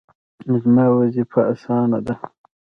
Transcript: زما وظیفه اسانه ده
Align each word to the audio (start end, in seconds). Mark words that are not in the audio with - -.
زما 0.61 0.85
وظیفه 0.97 1.39
اسانه 1.51 1.99
ده 2.05 2.15